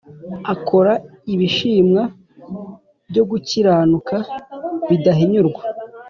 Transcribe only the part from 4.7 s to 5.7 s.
bidahinyurwa